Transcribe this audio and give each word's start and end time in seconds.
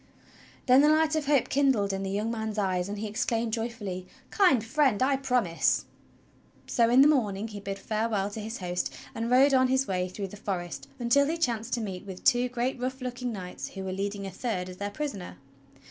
Then 0.65 0.81
the 0.81 0.89
light 0.89 1.15
of 1.15 1.27
hope 1.27 1.47
kindled 1.47 1.93
in 1.93 2.01
the 2.01 2.09
young 2.09 2.31
man's 2.31 2.57
eyes, 2.57 2.89
and 2.89 2.97
he 2.97 3.05
exclaimed 3.05 3.53
joyfully: 3.53 4.07
"Kind 4.31 4.65
Friend, 4.65 4.99
I 5.03 5.15
promise!" 5.15 5.85
So 6.65 6.89
in 6.89 7.01
the 7.01 7.07
morning 7.07 7.49
he 7.49 7.59
bid 7.59 7.77
farewell 7.77 8.31
to 8.31 8.39
his 8.41 8.57
host 8.57 8.91
and 9.13 9.29
rode 9.29 9.53
on 9.53 9.67
his 9.67 9.85
way 9.87 10.09
through 10.09 10.29
the 10.29 10.37
forest 10.37 10.87
until 10.97 11.27
he 11.27 11.37
chanced 11.37 11.73
to 11.73 11.81
meet 11.81 12.07
with 12.07 12.23
two 12.23 12.49
great, 12.49 12.79
rough 12.79 12.99
looking 12.99 13.31
knights 13.31 13.67
who 13.67 13.83
were 13.83 13.91
leading 13.93 14.25
a 14.25 14.31
third 14.31 14.69
as 14.69 14.77
their 14.77 14.89
prisoner. 14.89 15.37